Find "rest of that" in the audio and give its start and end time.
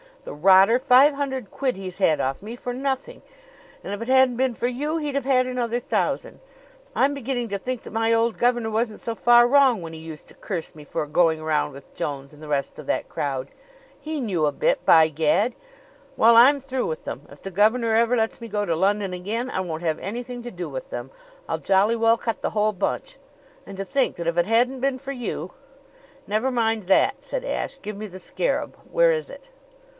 12.47-13.09